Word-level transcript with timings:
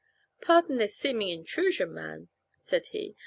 "Pardon 0.41 0.77
this 0.77 0.95
seeming 0.97 1.29
intrusion, 1.29 1.93
ma'am," 1.93 2.29
said 2.57 2.87
he. 2.87 3.15